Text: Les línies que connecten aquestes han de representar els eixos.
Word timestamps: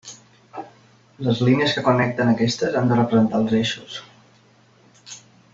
Les 1.27 1.41
línies 1.49 1.75
que 1.75 1.83
connecten 1.89 2.33
aquestes 2.33 2.79
han 2.81 2.91
de 2.93 2.99
representar 3.03 3.45
els 3.45 3.55
eixos. 3.63 4.03